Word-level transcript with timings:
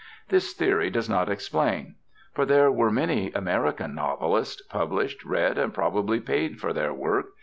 This 0.29 0.53
theory 0.53 0.89
does 0.89 1.07
not 1.07 1.29
explain. 1.29 1.93
For 2.33 2.43
there 2.43 2.71
were 2.71 2.89
many 2.89 3.31
American 3.33 3.93
novelists, 3.93 4.63
published, 4.63 5.23
read, 5.23 5.59
and 5.59 5.75
probably 5.75 6.19
paid 6.19 6.59
for 6.59 6.73
their 6.73 6.91
work. 6.91 7.27